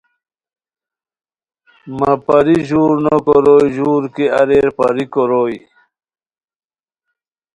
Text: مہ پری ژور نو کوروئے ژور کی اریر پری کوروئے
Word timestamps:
مہ 1.97 2.11
پری 2.25 2.57
ژور 2.67 2.91
نو 3.03 3.15
کوروئے 3.25 3.67
ژور 3.75 4.03
کی 4.13 4.25
اریر 4.39 4.67
پری 4.77 5.05
کوروئے 5.13 5.57